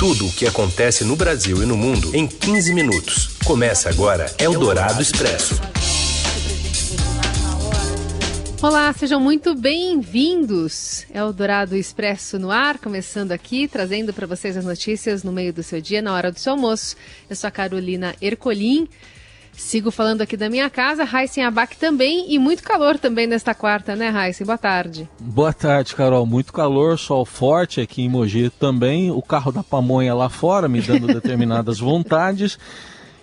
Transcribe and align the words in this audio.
Tudo 0.00 0.28
o 0.28 0.32
que 0.32 0.46
acontece 0.46 1.04
no 1.04 1.14
Brasil 1.14 1.62
e 1.62 1.66
no 1.66 1.76
mundo 1.76 2.16
em 2.16 2.26
15 2.26 2.72
minutos. 2.72 3.36
Começa 3.44 3.90
agora 3.90 4.34
Eldorado 4.38 5.02
Expresso. 5.02 5.60
Olá, 8.62 8.90
sejam 8.94 9.20
muito 9.20 9.54
bem-vindos. 9.54 11.04
Eldorado 11.12 11.76
Expresso 11.76 12.38
no 12.38 12.50
ar, 12.50 12.78
começando 12.78 13.32
aqui, 13.32 13.68
trazendo 13.68 14.10
para 14.14 14.26
vocês 14.26 14.56
as 14.56 14.64
notícias 14.64 15.22
no 15.22 15.32
meio 15.32 15.52
do 15.52 15.62
seu 15.62 15.82
dia, 15.82 16.00
na 16.00 16.14
hora 16.14 16.32
do 16.32 16.38
seu 16.38 16.54
almoço. 16.54 16.96
Eu 17.28 17.36
sou 17.36 17.48
a 17.48 17.50
Carolina 17.50 18.16
Ercolim. 18.22 18.88
Sigo 19.52 19.90
falando 19.90 20.22
aqui 20.22 20.36
da 20.36 20.48
minha 20.48 20.70
casa, 20.70 21.04
Raíssen 21.04 21.44
Abac 21.44 21.76
também, 21.76 22.32
e 22.32 22.38
muito 22.38 22.62
calor 22.62 22.98
também 22.98 23.26
nesta 23.26 23.54
quarta, 23.54 23.94
né, 23.94 24.08
Raíssen? 24.08 24.46
Boa 24.46 24.58
tarde. 24.58 25.08
Boa 25.18 25.52
tarde, 25.52 25.94
Carol. 25.94 26.24
Muito 26.24 26.52
calor, 26.52 26.98
sol 26.98 27.24
forte 27.24 27.80
aqui 27.80 28.02
em 28.02 28.08
Mogi 28.08 28.50
também. 28.50 29.10
O 29.10 29.20
carro 29.20 29.52
da 29.52 29.62
pamonha 29.62 30.14
lá 30.14 30.28
fora 30.28 30.68
me 30.68 30.80
dando 30.80 31.06
determinadas 31.12 31.78
vontades. 31.78 32.58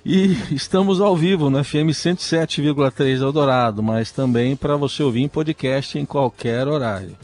E 0.05 0.38
estamos 0.52 1.02
ao 1.02 1.18
vivo 1.18 1.49
no 1.49 1.62
FM 1.62 1.91
107,3 1.91 3.21
Eldorado, 3.21 3.84
mas 3.84 4.09
também 4.09 4.55
para 4.55 4.77
você 4.77 5.04
ouvir 5.04 5.23
em 5.23 5.27
podcast 5.27 5.99
em 5.99 6.05
qualquer 6.05 6.66
horário. 6.68 7.18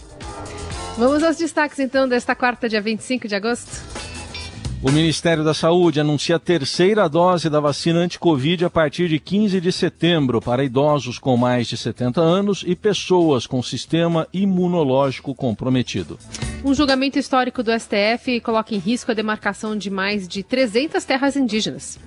Vamos 0.98 1.24
aos 1.24 1.38
destaques 1.38 1.80
então 1.80 2.10
desta 2.10 2.36
quarta, 2.36 2.68
dia 2.68 2.82
25 2.82 3.28
de 3.28 3.36
agosto. 3.36 3.93
O 4.84 4.92
Ministério 4.92 5.46
da 5.46 5.54
Saúde 5.54 6.02
anuncia 6.02 6.36
a 6.36 6.40
terceira 6.40 7.08
dose 7.08 7.50
da 7.50 7.62
vacina 7.62 8.00
anti-Covid 8.00 8.66
a 8.66 8.70
partir 8.70 9.08
de 9.08 9.18
15 9.18 9.62
de 9.62 9.72
setembro 9.72 10.42
para 10.42 10.62
idosos 10.62 11.18
com 11.18 11.38
mais 11.38 11.68
de 11.70 11.78
70 11.78 12.20
anos 12.20 12.66
e 12.68 12.76
pessoas 12.76 13.48
com 13.48 13.64
sistema 13.64 14.28
imunológico 14.34 15.34
comprometido. 15.34 16.20
Um 16.66 16.74
julgamento 16.74 17.18
histórico 17.18 17.64
do 17.64 17.72
STF 17.72 18.42
coloca 18.42 18.76
em 18.76 18.78
risco 18.78 19.10
a 19.10 19.14
demarcação 19.14 19.78
de 19.78 19.90
mais 19.90 20.28
de 20.28 20.44
300 20.44 21.06
terras 21.06 21.38
indígenas. 21.38 21.98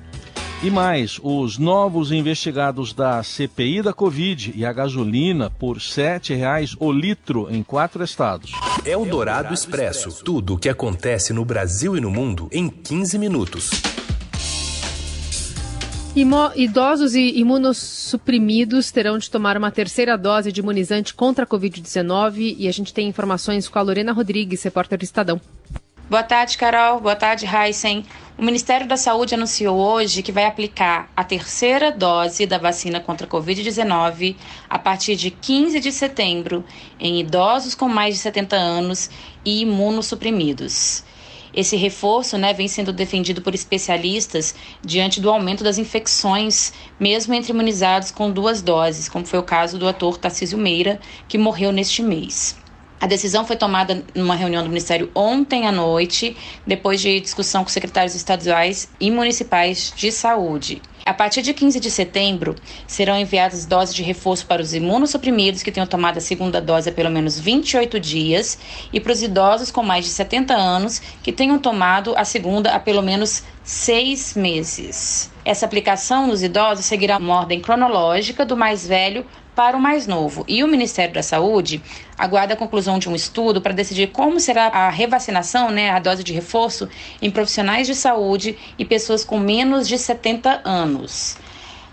E 0.62 0.70
mais, 0.70 1.18
os 1.22 1.56
novos 1.56 2.12
investigados 2.12 2.92
da 2.92 3.22
CPI 3.22 3.80
da 3.80 3.94
Covid 3.94 4.52
e 4.54 4.66
a 4.66 4.72
gasolina 4.72 5.48
por 5.48 5.78
R$ 5.78 5.82
7,00 5.82 6.76
o 6.78 6.92
litro 6.92 7.48
em 7.50 7.62
quatro 7.62 8.04
estados. 8.04 8.52
É 8.86 8.96
o 8.96 9.04
Dourado 9.04 9.52
Expresso. 9.52 10.22
Tudo 10.24 10.54
o 10.54 10.58
que 10.58 10.68
acontece 10.68 11.32
no 11.32 11.44
Brasil 11.44 11.96
e 11.96 12.00
no 12.00 12.08
mundo 12.08 12.48
em 12.52 12.68
15 12.68 13.18
minutos. 13.18 13.70
Imo 16.14 16.52
idosos 16.54 17.16
e 17.16 17.36
imunossuprimidos 17.36 18.92
terão 18.92 19.18
de 19.18 19.28
tomar 19.28 19.56
uma 19.56 19.72
terceira 19.72 20.16
dose 20.16 20.52
de 20.52 20.60
imunizante 20.60 21.12
contra 21.12 21.42
a 21.42 21.46
Covid-19 21.48 22.54
e 22.56 22.68
a 22.68 22.72
gente 22.72 22.94
tem 22.94 23.08
informações 23.08 23.68
com 23.68 23.76
a 23.76 23.82
Lorena 23.82 24.12
Rodrigues, 24.12 24.62
repórter 24.62 24.96
do 24.96 25.04
Estadão. 25.04 25.40
Boa 26.08 26.22
tarde, 26.22 26.56
Carol. 26.56 27.00
Boa 27.00 27.16
tarde, 27.16 27.44
Heisen. 27.44 28.06
O 28.38 28.42
Ministério 28.42 28.86
da 28.86 28.98
Saúde 28.98 29.34
anunciou 29.34 29.78
hoje 29.78 30.22
que 30.22 30.30
vai 30.30 30.44
aplicar 30.44 31.10
a 31.16 31.24
terceira 31.24 31.90
dose 31.90 32.44
da 32.44 32.58
vacina 32.58 33.00
contra 33.00 33.26
a 33.26 33.30
Covid-19 33.30 34.36
a 34.68 34.78
partir 34.78 35.16
de 35.16 35.30
15 35.30 35.80
de 35.80 35.90
setembro 35.90 36.62
em 37.00 37.18
idosos 37.18 37.74
com 37.74 37.88
mais 37.88 38.14
de 38.14 38.20
70 38.20 38.54
anos 38.54 39.08
e 39.42 39.62
imunossuprimidos. 39.62 41.02
Esse 41.54 41.76
reforço 41.76 42.36
né, 42.36 42.52
vem 42.52 42.68
sendo 42.68 42.92
defendido 42.92 43.40
por 43.40 43.54
especialistas 43.54 44.54
diante 44.84 45.18
do 45.18 45.30
aumento 45.30 45.64
das 45.64 45.78
infecções, 45.78 46.74
mesmo 47.00 47.32
entre 47.32 47.52
imunizados 47.54 48.10
com 48.10 48.30
duas 48.30 48.60
doses, 48.60 49.08
como 49.08 49.24
foi 49.24 49.38
o 49.38 49.42
caso 49.42 49.78
do 49.78 49.88
ator 49.88 50.18
Tarcísio 50.18 50.58
Meira, 50.58 51.00
que 51.26 51.38
morreu 51.38 51.72
neste 51.72 52.02
mês. 52.02 52.54
A 52.98 53.06
decisão 53.06 53.44
foi 53.44 53.56
tomada 53.56 54.02
numa 54.14 54.34
reunião 54.34 54.62
do 54.62 54.70
Ministério 54.70 55.10
ontem 55.14 55.66
à 55.66 55.72
noite, 55.72 56.34
depois 56.66 57.00
de 57.00 57.20
discussão 57.20 57.62
com 57.62 57.68
secretários 57.68 58.14
estaduais 58.14 58.88
e 58.98 59.10
municipais 59.10 59.92
de 59.94 60.10
saúde. 60.10 60.80
A 61.04 61.14
partir 61.14 61.42
de 61.42 61.54
15 61.54 61.78
de 61.78 61.88
setembro, 61.88 62.56
serão 62.84 63.16
enviadas 63.16 63.64
doses 63.64 63.94
de 63.94 64.02
reforço 64.02 64.44
para 64.46 64.60
os 64.60 64.74
imunossuprimidos 64.74 65.62
que 65.62 65.70
tenham 65.70 65.86
tomado 65.86 66.16
a 66.16 66.20
segunda 66.20 66.60
dose 66.60 66.88
há 66.88 66.92
pelo 66.92 67.10
menos 67.10 67.38
28 67.38 68.00
dias 68.00 68.58
e 68.92 68.98
para 68.98 69.12
os 69.12 69.22
idosos 69.22 69.70
com 69.70 69.84
mais 69.84 70.04
de 70.04 70.10
70 70.10 70.54
anos 70.54 71.00
que 71.22 71.30
tenham 71.30 71.60
tomado 71.60 72.12
a 72.16 72.24
segunda 72.24 72.72
há 72.72 72.80
pelo 72.80 73.02
menos 73.02 73.44
seis 73.62 74.34
meses. 74.34 75.30
Essa 75.44 75.64
aplicação 75.64 76.26
nos 76.26 76.42
idosos 76.42 76.86
seguirá 76.86 77.18
uma 77.18 77.36
ordem 77.36 77.60
cronológica 77.60 78.44
do 78.44 78.56
mais 78.56 78.84
velho 78.84 79.24
para 79.56 79.76
o 79.76 79.80
mais 79.80 80.06
novo. 80.06 80.44
E 80.46 80.62
o 80.62 80.68
Ministério 80.68 81.14
da 81.14 81.22
Saúde 81.22 81.82
aguarda 82.16 82.52
a 82.52 82.56
conclusão 82.56 82.98
de 82.98 83.08
um 83.08 83.16
estudo 83.16 83.60
para 83.62 83.72
decidir 83.72 84.08
como 84.08 84.38
será 84.38 84.66
a 84.66 84.90
revacinação, 84.90 85.70
né, 85.70 85.90
a 85.90 85.98
dose 85.98 86.22
de 86.22 86.34
reforço, 86.34 86.88
em 87.22 87.30
profissionais 87.30 87.86
de 87.86 87.94
saúde 87.94 88.56
e 88.78 88.84
pessoas 88.84 89.24
com 89.24 89.38
menos 89.38 89.88
de 89.88 89.96
70 89.96 90.60
anos. 90.62 91.38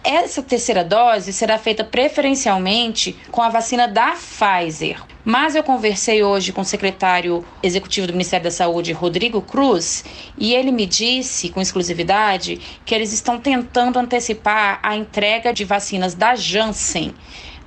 Essa 0.03 0.43
terceira 0.43 0.83
dose 0.83 1.31
será 1.31 1.57
feita 1.57 1.81
preferencialmente 1.81 3.15
com 3.31 3.41
a 3.41 3.47
vacina 3.47 3.87
da 3.87 4.11
Pfizer. 4.11 5.01
Mas 5.23 5.55
eu 5.55 5.63
conversei 5.63 6.21
hoje 6.21 6.51
com 6.51 6.59
o 6.59 6.65
secretário 6.65 7.45
executivo 7.63 8.07
do 8.07 8.11
Ministério 8.11 8.43
da 8.43 8.51
Saúde, 8.51 8.91
Rodrigo 8.91 9.41
Cruz, 9.41 10.03
e 10.37 10.53
ele 10.53 10.73
me 10.73 10.85
disse 10.85 11.47
com 11.47 11.61
exclusividade 11.61 12.59
que 12.85 12.93
eles 12.93 13.13
estão 13.13 13.39
tentando 13.39 13.97
antecipar 13.97 14.81
a 14.83 14.93
entrega 14.97 15.53
de 15.53 15.63
vacinas 15.63 16.13
da 16.13 16.35
Janssen 16.35 17.15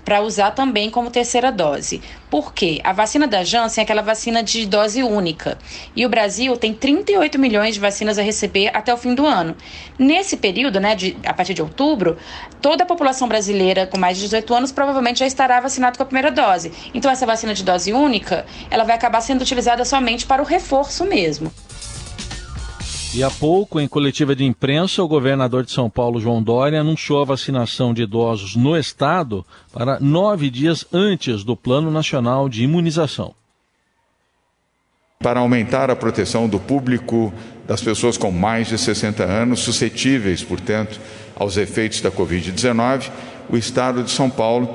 para 0.06 0.22
usar 0.22 0.52
também 0.52 0.88
como 0.88 1.10
terceira 1.10 1.50
dose. 1.50 2.00
Por 2.30 2.54
quê? 2.54 2.80
A 2.84 2.92
vacina 2.92 3.26
da 3.26 3.42
Janssen 3.42 3.82
é 3.82 3.84
aquela 3.84 4.02
vacina 4.02 4.40
de 4.40 4.64
dose 4.64 5.02
única. 5.02 5.58
E 5.96 6.06
o 6.06 6.08
Brasil 6.08 6.56
tem 6.56 6.72
38 6.72 7.36
milhões 7.40 7.74
de 7.74 7.80
vacinas 7.80 8.16
a 8.16 8.22
receber 8.22 8.70
até 8.72 8.94
o 8.94 8.96
fim 8.96 9.16
do 9.16 9.26
ano. 9.26 9.56
Nesse 9.98 10.36
período, 10.36 10.78
né, 10.78 10.94
de, 10.94 11.16
a 11.26 11.34
partir 11.34 11.54
de 11.54 11.62
outubro, 11.62 12.16
toda 12.62 12.84
a 12.84 12.86
população 12.86 13.26
brasileira 13.26 13.84
com 13.84 13.98
mais 13.98 14.16
de 14.16 14.22
18 14.22 14.54
anos 14.54 14.70
provavelmente 14.70 15.18
já 15.18 15.26
estará 15.26 15.58
vacinada 15.58 15.96
com 15.96 16.04
a 16.04 16.06
primeira 16.06 16.30
dose. 16.30 16.72
Então 16.94 17.10
essa 17.10 17.26
vacina 17.26 17.52
de 17.52 17.64
dose 17.64 17.92
única, 17.92 18.46
ela 18.70 18.84
vai 18.84 18.94
acabar 18.94 19.20
sendo 19.20 19.42
utilizada 19.42 19.84
somente 19.84 20.24
para 20.24 20.40
o 20.40 20.44
reforço 20.44 21.04
mesmo. 21.04 21.50
E 23.16 23.24
há 23.24 23.30
pouco, 23.30 23.80
em 23.80 23.88
coletiva 23.88 24.36
de 24.36 24.44
imprensa, 24.44 25.02
o 25.02 25.08
governador 25.08 25.64
de 25.64 25.72
São 25.72 25.88
Paulo, 25.88 26.20
João 26.20 26.42
Dória, 26.42 26.82
anunciou 26.82 27.22
a 27.22 27.24
vacinação 27.24 27.94
de 27.94 28.02
idosos 28.02 28.54
no 28.54 28.76
estado 28.76 29.42
para 29.72 29.98
nove 29.98 30.50
dias 30.50 30.84
antes 30.92 31.42
do 31.42 31.56
Plano 31.56 31.90
Nacional 31.90 32.46
de 32.46 32.62
Imunização. 32.62 33.34
Para 35.18 35.40
aumentar 35.40 35.90
a 35.90 35.96
proteção 35.96 36.46
do 36.46 36.60
público 36.60 37.32
das 37.66 37.80
pessoas 37.80 38.18
com 38.18 38.30
mais 38.30 38.68
de 38.68 38.76
60 38.76 39.24
anos, 39.24 39.60
suscetíveis, 39.60 40.44
portanto, 40.44 41.00
aos 41.34 41.56
efeitos 41.56 42.02
da 42.02 42.10
Covid-19, 42.10 43.10
o 43.48 43.56
Estado 43.56 44.02
de 44.02 44.10
São 44.10 44.28
Paulo, 44.28 44.68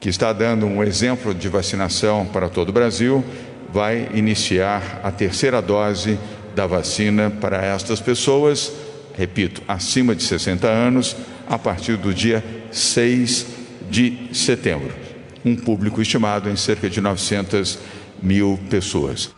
que 0.00 0.08
está 0.08 0.32
dando 0.32 0.66
um 0.66 0.82
exemplo 0.82 1.32
de 1.32 1.48
vacinação 1.48 2.26
para 2.26 2.48
todo 2.48 2.70
o 2.70 2.72
Brasil, 2.72 3.24
vai 3.72 4.08
iniciar 4.14 5.00
a 5.04 5.12
terceira 5.12 5.62
dose 5.62 6.18
da 6.56 6.66
vacina 6.66 7.30
para 7.30 7.62
estas 7.62 8.00
pessoas, 8.00 8.72
repito, 9.14 9.60
acima 9.68 10.16
de 10.16 10.22
60 10.22 10.66
anos, 10.66 11.14
a 11.46 11.58
partir 11.58 11.98
do 11.98 12.14
dia 12.14 12.42
6 12.72 13.46
de 13.90 14.30
setembro. 14.32 14.92
Um 15.44 15.54
público 15.54 16.00
estimado 16.00 16.48
em 16.48 16.56
cerca 16.56 16.88
de 16.88 16.98
900 16.98 17.78
mil 18.22 18.58
pessoas. 18.70 19.30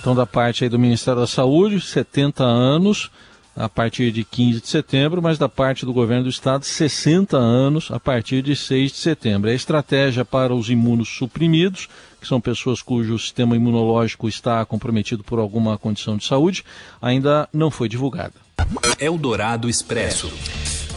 Então, 0.00 0.14
da 0.14 0.24
parte 0.24 0.64
aí 0.64 0.70
do 0.70 0.78
Ministério 0.78 1.20
da 1.20 1.26
Saúde, 1.26 1.80
70 1.82 2.42
anos 2.42 3.10
a 3.56 3.68
partir 3.68 4.12
de 4.12 4.22
15 4.22 4.60
de 4.60 4.68
setembro, 4.68 5.22
mas 5.22 5.38
da 5.38 5.48
parte 5.48 5.86
do 5.86 5.92
governo 5.92 6.24
do 6.24 6.28
estado, 6.28 6.64
60 6.64 7.36
anos 7.36 7.90
a 7.90 7.98
partir 7.98 8.42
de 8.42 8.54
6 8.54 8.92
de 8.92 8.98
setembro. 8.98 9.48
É 9.48 9.52
a 9.52 9.56
estratégia 9.56 10.24
para 10.24 10.54
os 10.54 10.68
imunossuprimidos, 10.68 11.88
que 12.20 12.28
são 12.28 12.40
pessoas 12.40 12.82
cujo 12.82 13.18
sistema 13.18 13.56
imunológico 13.56 14.28
está 14.28 14.64
comprometido 14.66 15.24
por 15.24 15.38
alguma 15.38 15.78
condição 15.78 16.16
de 16.16 16.26
saúde, 16.26 16.64
ainda 17.00 17.48
não 17.52 17.70
foi 17.70 17.88
divulgada. 17.88 18.34
Eldorado 19.00 19.68
Expresso. 19.68 20.30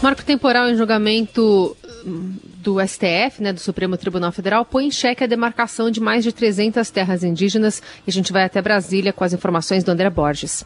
Marco 0.01 0.23
temporal 0.23 0.69
em 0.69 0.77
julgamento 0.77 1.75
hum, 2.05 2.35
do 2.57 2.79
STF, 2.85 3.41
né, 3.41 3.51
do 3.51 3.59
Supremo 3.59 3.97
Tribunal 3.97 4.31
Federal, 4.31 4.63
põe 4.63 4.87
em 4.87 4.91
xeque 4.91 5.23
a 5.23 5.27
demarcação 5.27 5.91
de 5.91 5.99
mais 5.99 6.23
de 6.23 6.31
300 6.31 6.89
terras 6.89 7.23
indígenas. 7.23 7.81
E 8.07 8.09
a 8.09 8.11
gente 8.11 8.31
vai 8.31 8.43
até 8.43 8.61
Brasília 8.61 9.11
com 9.11 9.25
as 9.25 9.33
informações 9.33 9.83
do 9.83 9.91
André 9.91 10.09
Borges. 10.09 10.65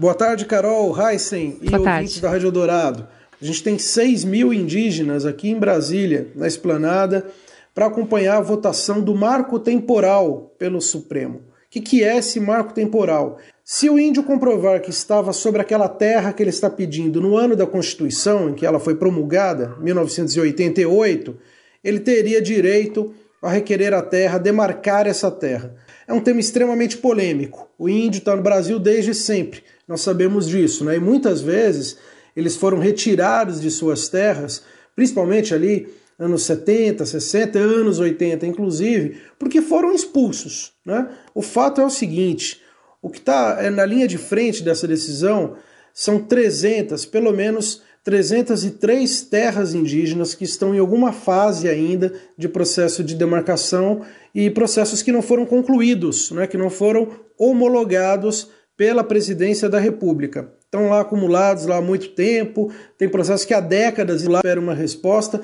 Boa 0.00 0.14
tarde, 0.14 0.44
Carol, 0.44 0.96
Heisen 0.96 1.58
e 1.60 1.70
Boa 1.70 1.80
ouvintes 1.80 2.12
tarde. 2.12 2.20
da 2.20 2.30
Rádio 2.30 2.52
Dourado. 2.52 3.08
A 3.42 3.44
gente 3.44 3.64
tem 3.64 3.76
6 3.76 4.22
mil 4.22 4.54
indígenas 4.54 5.26
aqui 5.26 5.50
em 5.50 5.58
Brasília, 5.58 6.28
na 6.36 6.46
esplanada, 6.46 7.26
para 7.74 7.86
acompanhar 7.86 8.36
a 8.36 8.40
votação 8.40 9.00
do 9.00 9.12
marco 9.12 9.58
temporal 9.58 10.54
pelo 10.56 10.80
Supremo. 10.80 11.38
O 11.38 11.42
que, 11.68 11.80
que 11.80 12.04
é 12.04 12.16
esse 12.16 12.38
marco 12.38 12.72
temporal? 12.72 13.38
Se 13.64 13.90
o 13.90 13.98
índio 13.98 14.22
comprovar 14.22 14.80
que 14.80 14.90
estava 14.90 15.32
sobre 15.32 15.60
aquela 15.62 15.88
terra 15.88 16.32
que 16.32 16.44
ele 16.44 16.50
está 16.50 16.70
pedindo 16.70 17.20
no 17.20 17.36
ano 17.36 17.56
da 17.56 17.66
Constituição, 17.66 18.50
em 18.50 18.54
que 18.54 18.64
ela 18.64 18.78
foi 18.78 18.94
promulgada, 18.94 19.74
1988, 19.80 21.36
ele 21.82 21.98
teria 21.98 22.40
direito 22.40 23.12
a 23.42 23.50
requerer 23.50 23.92
a 23.92 24.02
terra, 24.02 24.38
demarcar 24.38 25.08
essa 25.08 25.28
terra. 25.28 25.74
É 26.08 26.12
um 26.12 26.20
tema 26.20 26.40
extremamente 26.40 26.96
polêmico. 26.96 27.68
O 27.78 27.88
índio 27.88 28.18
está 28.18 28.34
no 28.34 28.42
Brasil 28.42 28.78
desde 28.78 29.14
sempre, 29.14 29.62
nós 29.86 30.00
sabemos 30.00 30.48
disso, 30.48 30.84
né? 30.84 30.96
E 30.96 31.00
muitas 31.00 31.42
vezes 31.42 31.98
eles 32.34 32.56
foram 32.56 32.78
retirados 32.78 33.60
de 33.60 33.70
suas 33.70 34.08
terras, 34.08 34.62
principalmente 34.96 35.54
ali 35.54 35.86
anos 36.18 36.42
70, 36.44 37.04
60, 37.04 37.58
anos 37.58 37.98
80, 37.98 38.46
inclusive, 38.46 39.20
porque 39.38 39.60
foram 39.60 39.94
expulsos. 39.94 40.72
Né? 40.84 41.08
O 41.34 41.42
fato 41.42 41.80
é 41.80 41.84
o 41.84 41.90
seguinte: 41.90 42.60
o 43.02 43.10
que 43.10 43.18
está 43.18 43.58
é, 43.60 43.70
na 43.70 43.84
linha 43.84 44.08
de 44.08 44.18
frente 44.18 44.62
dessa 44.62 44.88
decisão 44.88 45.56
são 45.92 46.20
300, 46.20 47.04
pelo 47.06 47.32
menos 47.32 47.82
303 48.08 49.20
terras 49.24 49.74
indígenas 49.74 50.34
que 50.34 50.42
estão 50.42 50.74
em 50.74 50.78
alguma 50.78 51.12
fase 51.12 51.68
ainda 51.68 52.10
de 52.38 52.48
processo 52.48 53.04
de 53.04 53.14
demarcação 53.14 54.00
e 54.34 54.48
processos 54.48 55.02
que 55.02 55.12
não 55.12 55.20
foram 55.20 55.44
concluídos, 55.44 56.30
né, 56.30 56.46
que 56.46 56.56
não 56.56 56.70
foram 56.70 57.10
homologados 57.38 58.48
pela 58.78 59.04
presidência 59.04 59.68
da 59.68 59.78
República. 59.78 60.50
Estão 60.68 60.90
lá 60.90 61.00
acumulados 61.00 61.64
lá 61.64 61.78
há 61.78 61.80
muito 61.80 62.10
tempo, 62.10 62.70
tem 62.98 63.08
processos 63.08 63.46
que 63.46 63.54
há 63.54 63.60
décadas 63.60 64.22
lá 64.24 64.40
esperam 64.40 64.62
uma 64.62 64.74
resposta. 64.74 65.40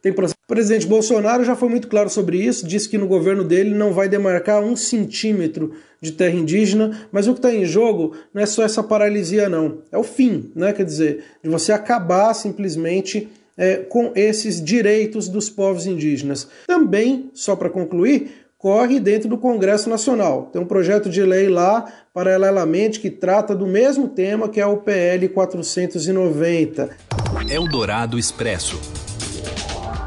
Tem 0.00 0.12
processo. 0.12 0.34
O 0.44 0.48
presidente 0.48 0.86
Bolsonaro 0.86 1.44
já 1.44 1.54
foi 1.54 1.68
muito 1.68 1.88
claro 1.88 2.08
sobre 2.08 2.38
isso, 2.38 2.66
disse 2.66 2.88
que 2.88 2.96
no 2.96 3.06
governo 3.06 3.44
dele 3.44 3.74
não 3.74 3.92
vai 3.92 4.08
demarcar 4.08 4.62
um 4.62 4.74
centímetro 4.74 5.74
de 6.00 6.12
terra 6.12 6.34
indígena, 6.34 7.06
mas 7.12 7.28
o 7.28 7.32
que 7.34 7.38
está 7.38 7.54
em 7.54 7.66
jogo 7.66 8.16
não 8.32 8.42
é 8.42 8.46
só 8.46 8.62
essa 8.62 8.82
paralisia, 8.82 9.46
não. 9.48 9.82
É 9.92 9.98
o 9.98 10.02
fim, 10.02 10.50
né? 10.56 10.72
quer 10.72 10.84
dizer, 10.84 11.22
de 11.42 11.50
você 11.50 11.70
acabar 11.70 12.32
simplesmente 12.34 13.28
é, 13.56 13.76
com 13.76 14.12
esses 14.14 14.62
direitos 14.62 15.28
dos 15.28 15.50
povos 15.50 15.86
indígenas. 15.86 16.48
Também, 16.66 17.30
só 17.34 17.54
para 17.54 17.70
concluir, 17.70 18.41
corre 18.62 19.00
dentro 19.00 19.28
do 19.28 19.36
Congresso 19.36 19.90
Nacional. 19.90 20.48
Tem 20.52 20.62
um 20.62 20.64
projeto 20.64 21.10
de 21.10 21.20
lei 21.20 21.48
lá, 21.48 21.84
paralelamente, 22.14 23.00
que 23.00 23.10
trata 23.10 23.56
do 23.56 23.66
mesmo 23.66 24.06
tema, 24.06 24.48
que 24.48 24.60
é 24.60 24.66
o 24.66 24.76
PL 24.76 25.28
490. 25.30 26.96
Eldorado 27.50 28.16
Expresso. 28.16 28.80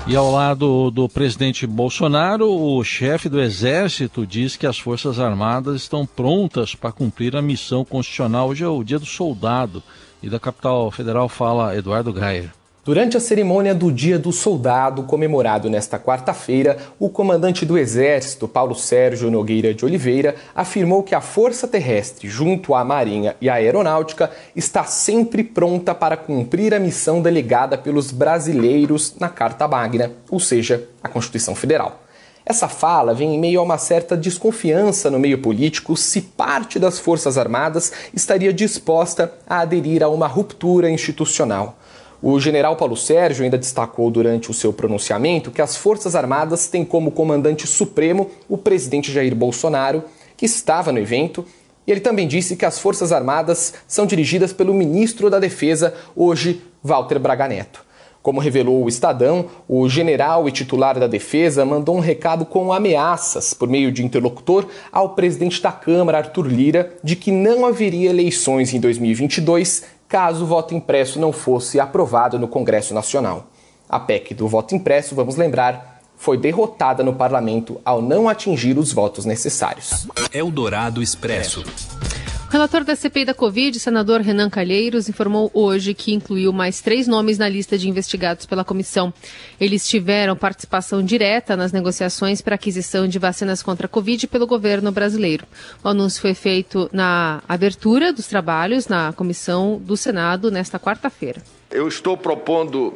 E 0.07 0.16
ao 0.16 0.31
lado 0.31 0.90
do 0.90 1.10
presidente 1.10 1.68
Bolsonaro, 1.68 2.50
o 2.50 2.81
chefe 2.81 3.28
do 3.28 3.42
Exército 3.42 4.25
diz 4.25 4.56
que 4.56 4.66
as 4.66 4.80
Forças 4.80 5.19
Armadas 5.19 5.81
estão 5.81 6.06
prontas 6.06 6.74
para 6.74 6.94
cumprir 6.94 7.36
a 7.36 7.42
missão 7.42 7.84
constitucional. 7.84 8.48
Hoje 8.48 8.63
é 8.63 8.68
o 8.69 8.84
dia 8.86 9.00
do 9.00 9.06
soldado. 9.06 9.84
E 10.24 10.30
da 10.30 10.40
capital 10.40 10.90
federal 10.92 11.28
fala 11.28 11.75
Eduardo 11.75 12.13
Gayer. 12.13 12.51
Durante 12.86 13.18
a 13.18 13.20
cerimônia 13.20 13.74
do 13.74 13.92
Dia 13.92 14.20
do 14.20 14.32
Soldado, 14.32 15.02
comemorado 15.02 15.72
nesta 15.72 15.98
quarta-feira, 15.98 16.78
o 17.00 17.10
comandante 17.10 17.66
do 17.66 17.80
Exército, 17.80 18.48
Paulo 18.48 18.76
Sérgio 18.76 19.32
Nogueira 19.32 19.74
de 19.74 19.84
Oliveira, 19.84 20.36
afirmou 20.54 21.02
que 21.02 21.16
a 21.16 21.20
Força 21.20 21.68
Terrestre, 21.68 22.30
junto 22.30 22.76
à 22.76 22.84
Marinha 22.86 23.36
e 23.42 23.50
à 23.50 23.56
Aeronáutica, 23.56 24.30
está 24.56 24.84
sempre 24.84 25.44
pronta 25.44 25.96
para 25.96 26.16
cumprir 26.16 26.76
a 26.76 26.80
missão 26.80 27.24
delegada 27.24 27.76
pelos 27.76 28.12
brasileiros 28.12 29.16
na 29.20 29.30
Carta 29.30 29.68
Magna, 29.68 30.12
ou 30.30 30.40
seja, 30.40 30.88
a 31.02 31.10
Constituição 31.10 31.56
Federal. 31.56 32.04
Essa 32.46 32.68
fala 32.68 33.16
vem 33.16 33.34
em 33.34 33.40
meio 33.40 33.62
a 33.62 33.64
uma 33.64 33.80
certa 33.80 34.16
desconfiança 34.16 35.10
no 35.10 35.18
meio 35.18 35.40
político 35.40 35.98
se 35.98 36.22
parte 36.22 36.78
das 36.78 37.00
Forças 37.00 37.36
Armadas 37.36 37.92
estaria 38.14 38.54
disposta 38.54 39.34
a 39.50 39.62
aderir 39.62 40.04
a 40.04 40.10
uma 40.10 40.28
ruptura 40.28 40.88
institucional. 40.88 41.80
O 42.27 42.39
general 42.39 42.75
Paulo 42.75 42.98
Sérgio 42.98 43.44
ainda 43.44 43.56
destacou 43.56 44.10
durante 44.10 44.50
o 44.50 44.54
seu 44.54 44.74
pronunciamento 44.74 45.51
que 45.51 45.62
as 45.62 45.77
Forças 45.77 46.16
Armadas 46.16 46.68
têm 46.68 46.83
como 46.83 47.12
comandante 47.12 47.68
supremo 47.68 48.31
o 48.50 48.57
presidente 48.57 49.12
Jair 49.12 49.36
Bolsonaro, 49.36 50.04
que 50.36 50.48
estava 50.48 50.92
no 50.92 50.98
evento, 50.98 51.45
e 51.86 51.92
ele 51.92 52.00
também 52.00 52.27
disse 52.27 52.56
que 52.56 52.66
as 52.66 52.80
Forças 52.80 53.12
Armadas 53.12 53.75
são 53.88 54.07
dirigidas 54.07 54.51
pelo 54.51 54.74
ministro 54.74 55.30
da 55.30 55.38
Defesa, 55.38 55.94
hoje 56.16 56.63
Walter 56.83 57.19
Braga 57.19 57.48
Neto. 57.48 57.86
Como 58.24 58.42
revelou 58.42 58.83
o 58.83 58.89
Estadão, 58.89 59.45
o 59.69 59.88
general 59.88 60.50
e 60.50 60.51
titular 60.51 61.00
da 61.00 61.06
Defesa 61.06 61.63
mandou 61.63 61.95
um 61.95 62.00
recado 62.00 62.44
com 62.44 62.74
ameaças, 62.74 63.54
por 63.54 63.69
meio 63.69 63.92
de 63.92 64.04
interlocutor, 64.04 64.66
ao 64.92 65.10
presidente 65.10 65.62
da 65.62 65.72
Câmara, 65.72 66.18
Arthur 66.18 66.48
Lira, 66.48 66.92
de 67.04 67.16
que 67.16 67.31
não 67.31 67.68
haveria 67.68 68.10
eleições 68.10 68.74
em 68.74 68.80
2022 68.80 69.83
caso 70.07 70.44
o 70.44 70.48
voto 70.48 70.74
impresso 70.74 71.19
não 71.19 71.31
fosse 71.31 71.80
aprovado 71.80 72.40
no 72.40 72.48
Congresso 72.48 72.94
Nacional. 72.94 73.48
A 73.88 74.00
PEC 74.00 74.34
do 74.34 74.48
voto 74.48 74.75
impresso, 74.75 75.16
vamos 75.16 75.36
lembrar, 75.36 76.02
foi 76.18 76.38
derrotada 76.38 77.04
no 77.04 77.13
parlamento 77.13 77.80
ao 77.84 78.02
não 78.02 78.28
atingir 78.28 78.78
os 78.78 78.92
votos 78.92 79.25
necessários. 79.25 80.07
Eldorado 80.34 81.02
Expresso. 81.02 81.63
O 82.47 82.51
relator 82.56 82.83
da 82.83 82.95
CPI 82.95 83.25
da 83.25 83.33
Covid, 83.33 83.77
senador 83.80 84.21
Renan 84.21 84.50
Calheiros, 84.50 85.09
informou 85.09 85.50
hoje 85.53 85.94
que 85.94 86.13
incluiu 86.13 86.53
mais 86.53 86.80
três 86.80 87.07
nomes 87.07 87.38
na 87.38 87.50
lista 87.50 87.77
de 87.77 87.89
investigados 87.89 88.45
pela 88.45 88.63
comissão. 88.63 89.12
Eles 89.59 89.88
tiveram 89.88 90.36
participação 90.38 91.03
direta 91.03 91.57
nas 91.57 91.71
negociações 91.71 92.42
para 92.42 92.56
aquisição 92.56 93.07
de 93.07 93.18
vacinas 93.18 93.63
contra 93.63 93.88
a 93.88 93.89
Covid 93.89 94.27
pelo 94.27 94.45
governo 94.45 94.92
brasileiro. 94.92 95.45
O 95.83 95.89
anúncio 95.89 96.21
foi 96.21 96.36
feito 96.36 96.88
na 96.94 97.42
abertura 97.50 98.13
dos 98.13 98.27
trabalhos 98.27 98.88
na 98.88 99.12
comissão 99.12 99.81
do 99.83 99.98
Senado 99.98 100.51
nesta 100.51 100.80
quarta-feira. 100.80 101.41
Eu 101.71 101.88
estou 101.88 102.15
propondo 102.15 102.94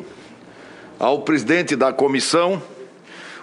ao 1.00 1.24
presidente 1.24 1.76
da 1.76 1.92
comissão 1.92 2.62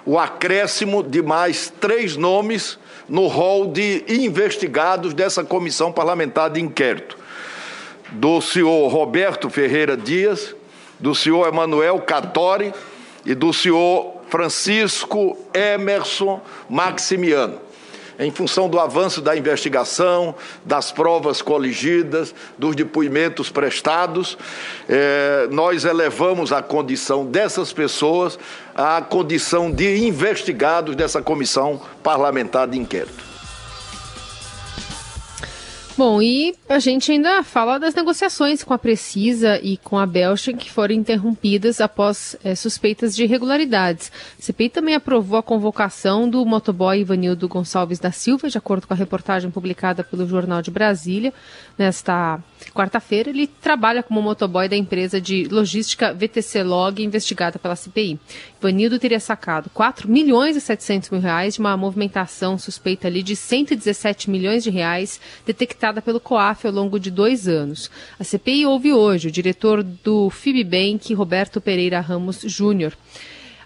o 0.07 0.19
acréscimo 0.19 1.03
de 1.03 1.21
mais 1.21 1.71
três 1.81 2.17
nomes 2.17 2.79
no 3.09 3.27
rol 3.27 3.69
de 3.69 4.05
investigados 4.09 5.15
dessa 5.15 5.45
comissão 5.45 5.93
parlamentar 5.93 6.51
de 6.51 6.61
inquérito. 6.61 7.17
Do 8.13 8.41
senhor 8.41 8.89
Roberto 8.89 9.51
Ferreira 9.51 9.97
Dias, 9.97 10.55
do 10.99 11.15
senhor 11.15 11.47
Emanuel 11.49 12.01
Catori 12.01 12.73
e 13.25 13.35
do 13.35 13.53
senhor 13.53 14.17
Francisco 14.29 15.37
Emerson 15.55 16.41
Maximiano 16.69 17.66
em 18.19 18.31
função 18.31 18.69
do 18.69 18.79
avanço 18.79 19.21
da 19.21 19.37
investigação, 19.37 20.35
das 20.65 20.91
provas 20.91 21.43
coligidas, 21.43 22.35
dos 22.59 22.75
depoimentos 22.75 23.51
prestados, 23.51 24.39
eh, 24.89 25.49
nós 25.51 25.85
elevamos 25.85 26.53
a 26.53 26.63
condição 26.63 27.27
dessas 27.27 27.73
pessoas 27.73 28.39
à 28.75 29.01
condição 29.03 29.71
de 29.71 30.07
investigados 30.07 30.97
dessa 30.97 31.21
comissão 31.21 31.81
parlamentar 32.03 32.67
de 32.67 32.79
inquérito. 32.79 33.36
Bom, 35.97 36.21
e 36.21 36.55
a 36.69 36.79
gente 36.79 37.11
ainda 37.11 37.43
fala 37.43 37.79
das 37.79 37.95
negociações 37.95 38.63
com 38.63 38.75
a 38.75 38.79
Precisa 38.79 39.59
e 39.63 39.79
com 39.79 39.97
a 39.97 40.05
Belching 40.05 40.55
que 40.55 40.71
foram 40.71 40.95
interrompidas 40.95 41.81
após 41.81 42.37
é, 42.45 42.55
suspeitas 42.55 43.17
de 43.17 43.25
irregularidades. 43.25 44.13
A 44.39 44.43
CPI 44.43 44.69
também 44.69 44.95
aprovou 44.95 45.39
a 45.39 45.43
convocação 45.43 46.29
do 46.29 46.45
motoboy 46.45 47.01
Ivanildo 47.01 47.49
Gonçalves 47.49 47.99
da 47.99 48.13
Silva, 48.13 48.51
de 48.51 48.59
acordo 48.59 48.87
com 48.87 48.93
a 48.93 48.97
reportagem 48.97 49.51
publicada 49.51 50.05
pelo 50.05 50.29
Jornal 50.29 50.61
de 50.61 50.71
Brasília 50.71 51.33
nesta 51.79 52.41
quarta-feira. 52.75 53.31
Ele 53.31 53.47
trabalha 53.47 54.03
como 54.03 54.23
motoboy 54.23 54.69
da 54.69 54.77
empresa 54.77 55.21
de 55.21 55.45
logística 55.45 56.13
VTC 56.13 56.63
Log, 56.63 57.03
investigada 57.03 57.59
pela 57.59 57.77
CPI. 57.77 58.19
Ivanildo 58.61 58.99
teria 58.99 59.21
sacado 59.21 59.71
4 59.71 60.09
milhões 60.09 60.57
e 60.57 60.61
700 60.61 61.11
mil 61.11 61.21
reais 61.21 61.55
de 61.55 61.61
uma 61.61 61.77
movimentação 61.77 62.59
suspeita 62.59 63.07
ali 63.07 63.23
de 63.23 63.37
117 63.37 64.31
milhões 64.31 64.65
de 64.65 64.71
reais 64.71 65.21
detectada 65.45 66.03
pelo 66.03 66.21
COAF 66.21 66.67
ao 66.67 66.73
longo 66.73 66.99
de 66.99 67.11
dois 67.11 67.47
anos. 67.47 67.91
A 68.19 68.25
CPI 68.25 68.67
ouve 68.67 68.93
hoje 68.93 69.29
o 69.29 69.33
diretor 69.33 69.83
do 69.83 70.31
Fibbank, 70.31 71.13
Roberto 71.15 71.61
Pereira 71.61 72.01
Ramos 72.01 72.41
Júnior. 72.43 72.93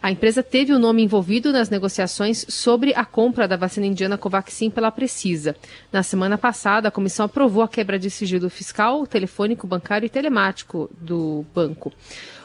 A 0.02 0.11
empresa 0.11 0.42
teve 0.42 0.73
o 0.73 0.78
nome 0.78 1.02
envolvido 1.02 1.52
nas 1.52 1.69
negociações 1.69 2.47
sobre 2.49 2.95
a 2.95 3.04
compra 3.04 3.47
da 3.47 3.57
vacina 3.57 3.85
indiana 3.85 4.16
Covaxin 4.16 4.71
pela 4.71 4.90
Precisa. 4.90 5.54
Na 5.92 6.02
semana 6.02 6.38
passada, 6.38 6.88
a 6.88 6.90
comissão 6.90 7.26
aprovou 7.26 7.62
a 7.62 7.69
quebra 7.69 7.99
de 7.99 8.09
sigilo 8.11 8.49
fiscal, 8.49 9.07
telefônico, 9.07 9.66
bancário 9.66 10.07
e 10.07 10.11
telemático 10.11 10.90
do 10.99 11.45
banco. 11.54 11.92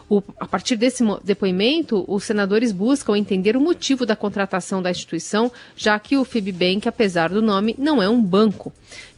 O, 0.10 0.22
a 0.40 0.46
partir 0.46 0.76
desse 0.76 1.04
depoimento, 1.24 2.06
os 2.08 2.24
senadores 2.24 2.72
buscam 2.72 3.18
entender 3.18 3.58
o 3.58 3.62
motivo 3.62 4.06
da 4.06 4.16
contratação 4.16 4.82
da 4.82 4.92
instituição, 4.92 5.52
já 5.76 5.98
que 5.98 6.16
o 6.16 6.24
Fibbank, 6.24 6.88
apesar 6.88 7.30
do 7.30 7.42
nome, 7.42 7.76
não 7.78 8.02
é 8.02 8.08
um 8.08 8.22
banco. 8.22 8.72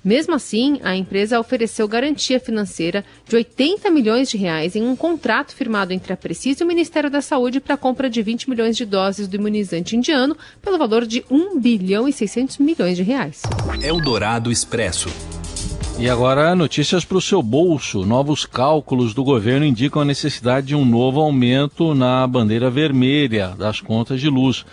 Mesmo 0.03 0.33
assim, 0.33 0.79
a 0.83 0.95
empresa 0.95 1.37
ofereceu 1.37 1.85
garantia 1.85 2.39
financeira 2.39 3.03
de 3.27 3.35
80 3.35 3.89
milhões 3.91 4.29
de 4.29 4.37
reais 4.37 4.73
em 4.75 4.83
um 4.83 4.95
contrato 4.95 5.53
firmado 5.53 5.91
entre 5.91 6.13
a 6.13 6.17
Precisa 6.17 6.63
e 6.63 6.63
o 6.63 6.67
Ministério 6.67 7.09
da 7.09 7.21
Saúde 7.21 7.59
para 7.59 7.73
a 7.73 7.77
compra 7.77 8.09
de 8.09 8.21
20 8.21 8.49
milhões 8.49 8.77
de 8.77 8.85
doses 8.85 9.27
do 9.27 9.35
imunizante 9.35 9.97
indiano 9.97 10.37
pelo 10.61 10.77
valor 10.77 11.05
de 11.05 11.25
1 11.29 11.59
bilhão 11.59 12.07
e 12.07 12.13
600 12.13 12.59
milhões 12.59 12.95
de 12.95 13.03
reais. 13.03 13.41
Eldorado 13.83 14.49
Expresso. 14.49 15.09
E 15.99 16.07
agora 16.07 16.55
notícias 16.55 17.03
para 17.03 17.17
o 17.17 17.21
seu 17.21 17.41
bolso. 17.41 18.05
Novos 18.05 18.45
cálculos 18.45 19.15
do 19.15 19.23
governo 19.23 19.65
indicam 19.65 20.03
a 20.03 20.05
necessidade 20.05 20.67
de 20.67 20.75
um 20.75 20.85
novo 20.85 21.19
aumento 21.19 21.95
na 21.95 22.27
bandeira 22.27 22.69
vermelha 22.69 23.55
das 23.57 23.81
contas 23.81 24.21
de 24.21 24.29
luz. 24.29 24.63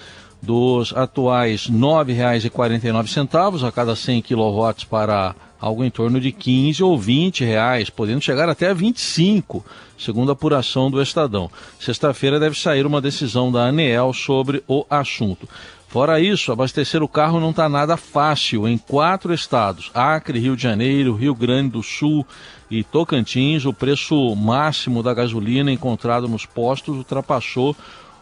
dos 0.43 0.93
atuais 0.95 1.69
R$ 1.69 1.75
9,49 1.75 3.67
a 3.67 3.73
cada 3.73 3.97
100 3.97 4.21
kW 4.21 4.87
para 4.91 5.35
algo 5.59 5.83
em 5.83 5.91
torno 5.91 6.21
de 6.21 6.31
15 6.31 6.83
ou 6.83 6.99
20 6.99 7.43
reais, 7.43 7.89
podendo 7.89 8.21
chegar 8.21 8.51
até 8.51 8.69
a 8.69 8.75
25, 8.75 9.65
segundo 9.99 10.29
a 10.29 10.35
apuração 10.35 10.91
do 10.91 11.01
Estadão. 11.01 11.51
Sexta-feira 11.81 12.39
deve 12.39 12.59
sair 12.59 12.85
uma 12.85 13.01
decisão 13.01 13.51
da 13.51 13.65
ANEEL 13.65 14.13
sobre 14.13 14.63
o 14.69 14.85
assunto. 14.91 15.49
Fora 15.95 16.19
isso, 16.19 16.51
abastecer 16.51 17.05
o 17.05 17.09
carro 17.09 17.39
não 17.39 17.51
está 17.51 17.69
nada 17.69 17.97
fácil 17.97 18.67
em 18.67 18.77
quatro 18.77 19.33
estados: 19.33 19.93
Acre, 19.95 20.41
Rio 20.41 20.57
de 20.57 20.63
Janeiro, 20.65 21.15
Rio 21.15 21.37
Grande 21.37 21.71
do 21.71 21.85
Sul 21.85 22.27
e 22.69 22.83
Tocantins. 22.83 23.65
O 23.65 23.73
preço 23.73 24.35
máximo 24.35 25.05
da 25.05 25.15
gasolina 25.15 25.71
encontrado 25.71 26.27
nos 26.27 26.45
postos 26.45 26.97
ultrapassou 26.97 27.77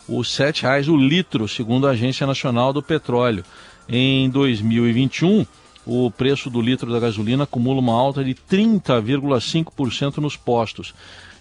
os 0.07 0.39
R$ 0.39 0.53
7,00 0.53 0.89
o 0.93 0.97
litro, 0.99 1.49
segundo 1.49 1.87
a 1.87 1.93
Agência 1.93 2.27
Nacional 2.27 2.75
do 2.75 2.83
Petróleo. 2.83 3.43
Em 3.89 4.29
2021, 4.29 5.47
o 5.87 6.11
preço 6.11 6.51
do 6.51 6.61
litro 6.61 6.93
da 6.93 7.01
gasolina 7.01 7.45
acumula 7.45 7.81
uma 7.81 7.99
alta 7.99 8.23
de 8.23 8.35
30,5% 8.35 10.19
nos 10.19 10.37
postos. 10.37 10.93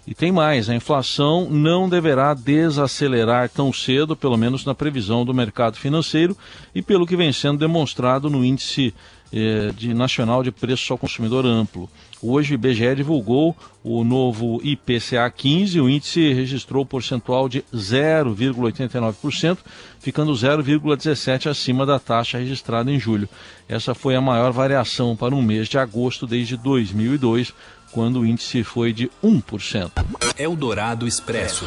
E 0.05 0.15
tem 0.15 0.31
mais, 0.31 0.70
a 0.70 0.75
inflação 0.75 1.48
não 1.50 1.88
deverá 1.88 2.34
desacelerar 2.34 3.50
tão 3.50 3.72
cedo, 3.72 4.15
pelo 4.15 4.36
menos 4.36 4.65
na 4.65 4.74
previsão 4.74 5.24
do 5.24 5.34
mercado 5.34 5.77
financeiro 5.77 6.36
e 6.74 6.81
pelo 6.81 7.05
que 7.05 7.15
vem 7.15 7.31
sendo 7.31 7.60
demonstrado 7.60 8.29
no 8.29 8.43
índice 8.43 8.93
eh, 9.31 9.72
de 9.77 9.93
nacional 9.93 10.43
de 10.43 10.51
preços 10.51 10.89
ao 10.91 10.98
consumidor 10.98 11.46
amplo. 11.46 11.89
Hoje 12.22 12.53
o 12.53 12.55
IBGE 12.55 12.96
divulgou 12.96 13.55
o 13.84 14.03
novo 14.03 14.60
IPCA 14.62 15.31
15, 15.31 15.79
o 15.79 15.89
índice 15.89 16.34
registrou 16.34 16.86
percentual 16.86 17.48
de 17.48 17.63
0,89%, 17.74 19.58
ficando 20.00 20.34
0,17% 20.34 21.50
acima 21.50 21.86
da 21.86 21.98
taxa 21.98 22.38
registrada 22.38 22.91
em 22.91 23.00
julho. 23.00 23.29
Essa 23.70 23.96
foi 23.96 24.15
a 24.15 24.22
maior 24.22 24.51
variação 24.51 25.15
para 25.15 25.34
um 25.34 25.41
mês 25.41 25.70
de 25.70 25.77
agosto 25.77 26.27
desde 26.27 26.58
2002, 26.58 27.53
quando 27.92 28.22
o 28.22 28.26
índice 28.26 28.64
foi 28.64 28.94
de 28.94 29.10
1%. 29.24 29.92
Eldorado 30.38 31.08
Expresso. 31.08 31.66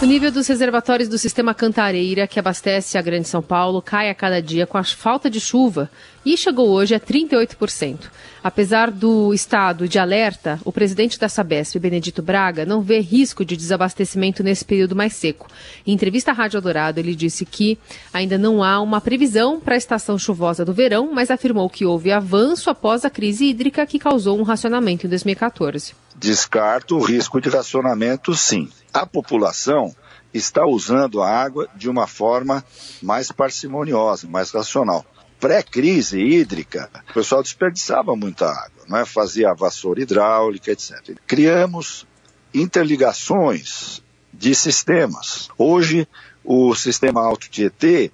O 0.00 0.04
nível 0.04 0.30
dos 0.30 0.46
reservatórios 0.46 1.08
do 1.08 1.18
sistema 1.18 1.52
Cantareira, 1.52 2.28
que 2.28 2.38
abastece 2.38 2.96
a 2.96 3.02
Grande 3.02 3.26
São 3.26 3.42
Paulo, 3.42 3.82
cai 3.82 4.08
a 4.08 4.14
cada 4.14 4.40
dia 4.40 4.64
com 4.64 4.78
a 4.78 4.84
falta 4.84 5.28
de 5.28 5.40
chuva 5.40 5.90
e 6.24 6.36
chegou 6.36 6.68
hoje 6.68 6.94
a 6.94 7.00
38%. 7.00 8.08
Apesar 8.42 8.92
do 8.92 9.34
estado 9.34 9.88
de 9.88 9.98
alerta, 9.98 10.60
o 10.64 10.70
presidente 10.70 11.18
da 11.18 11.28
Sabesp, 11.28 11.80
Benedito 11.80 12.22
Braga, 12.22 12.64
não 12.64 12.80
vê 12.80 13.00
risco 13.00 13.44
de 13.44 13.56
desabastecimento 13.56 14.40
nesse 14.44 14.64
período 14.64 14.94
mais 14.94 15.14
seco. 15.14 15.48
Em 15.84 15.94
entrevista 15.94 16.30
à 16.30 16.34
Rádio 16.34 16.60
Dourado, 16.60 17.00
ele 17.00 17.16
disse 17.16 17.44
que 17.44 17.76
ainda 18.14 18.38
não 18.38 18.62
há 18.62 18.80
uma 18.80 19.00
previsão 19.00 19.58
para 19.58 19.74
a 19.74 19.78
estação 19.78 20.16
chuvosa 20.16 20.64
do 20.64 20.72
verão, 20.72 21.10
mas 21.12 21.28
afirmou 21.28 21.68
que 21.68 21.84
houve 21.84 22.12
avanço 22.12 22.70
após 22.70 23.04
a 23.04 23.10
crise 23.10 23.46
hídrica 23.46 23.84
que 23.84 23.98
causou 23.98 24.38
um 24.38 24.44
racionamento 24.44 25.06
em 25.06 25.08
2014. 25.08 25.92
Descarto 26.14 26.96
o 26.96 27.02
risco 27.02 27.40
de 27.40 27.48
racionamento, 27.48 28.32
sim 28.36 28.68
a 28.92 29.06
população 29.06 29.94
está 30.32 30.66
usando 30.66 31.22
a 31.22 31.28
água 31.28 31.68
de 31.74 31.88
uma 31.88 32.06
forma 32.06 32.64
mais 33.02 33.30
parcimoniosa, 33.32 34.28
mais 34.28 34.50
racional. 34.50 35.04
Pré-crise 35.40 36.20
hídrica, 36.20 36.90
o 37.10 37.14
pessoal 37.14 37.42
desperdiçava 37.42 38.16
muita 38.16 38.46
água, 38.46 38.84
não 38.88 38.98
é? 38.98 39.04
fazia 39.04 39.54
vassoura 39.54 40.02
hidráulica, 40.02 40.72
etc. 40.72 41.16
Criamos 41.26 42.06
interligações 42.52 44.02
de 44.32 44.54
sistemas. 44.54 45.48
Hoje, 45.56 46.08
o 46.44 46.74
sistema 46.74 47.20
Alto 47.20 47.48
Tietê, 47.48 48.10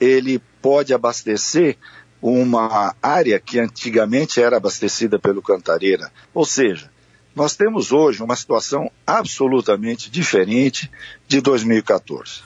ele 0.00 0.40
pode 0.62 0.94
abastecer 0.94 1.76
uma 2.20 2.94
área 3.02 3.38
que 3.38 3.58
antigamente 3.58 4.40
era 4.40 4.56
abastecida 4.56 5.18
pelo 5.18 5.42
Cantareira. 5.42 6.10
Ou 6.34 6.44
seja, 6.44 6.90
nós 7.34 7.56
temos 7.56 7.92
hoje 7.92 8.22
uma 8.22 8.36
situação 8.36 8.90
absolutamente 9.06 10.10
diferente 10.10 10.90
de 11.26 11.40
2014. 11.40 12.42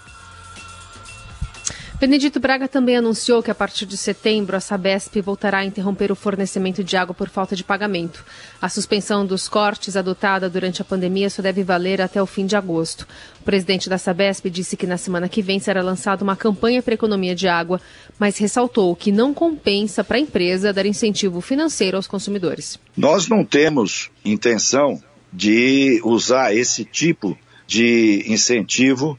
Benedito 2.02 2.40
Braga 2.40 2.66
também 2.66 2.96
anunciou 2.96 3.40
que 3.44 3.50
a 3.52 3.54
partir 3.54 3.86
de 3.86 3.96
setembro 3.96 4.56
a 4.56 4.60
Sabesp 4.60 5.20
voltará 5.20 5.58
a 5.58 5.64
interromper 5.64 6.10
o 6.10 6.16
fornecimento 6.16 6.82
de 6.82 6.96
água 6.96 7.14
por 7.14 7.28
falta 7.28 7.54
de 7.54 7.62
pagamento. 7.62 8.24
A 8.60 8.68
suspensão 8.68 9.24
dos 9.24 9.46
cortes 9.46 9.96
adotada 9.96 10.50
durante 10.50 10.82
a 10.82 10.84
pandemia 10.84 11.30
só 11.30 11.40
deve 11.40 11.62
valer 11.62 12.02
até 12.02 12.20
o 12.20 12.26
fim 12.26 12.44
de 12.44 12.56
agosto. 12.56 13.06
O 13.40 13.44
presidente 13.44 13.88
da 13.88 13.98
Sabesp 13.98 14.50
disse 14.50 14.76
que 14.76 14.84
na 14.84 14.96
semana 14.96 15.28
que 15.28 15.40
vem 15.40 15.60
será 15.60 15.80
lançada 15.80 16.24
uma 16.24 16.34
campanha 16.34 16.82
para 16.82 16.94
economia 16.94 17.36
de 17.36 17.46
água, 17.46 17.80
mas 18.18 18.36
ressaltou 18.36 18.96
que 18.96 19.12
não 19.12 19.32
compensa 19.32 20.02
para 20.02 20.16
a 20.16 20.20
empresa 20.20 20.72
dar 20.72 20.86
incentivo 20.86 21.40
financeiro 21.40 21.96
aos 21.96 22.08
consumidores. 22.08 22.80
Nós 22.96 23.28
não 23.28 23.44
temos 23.44 24.10
intenção 24.24 25.00
de 25.32 26.00
usar 26.02 26.52
esse 26.52 26.84
tipo 26.84 27.38
de 27.64 28.24
incentivo 28.26 29.16